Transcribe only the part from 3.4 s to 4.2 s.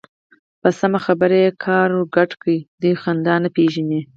نه پېژني.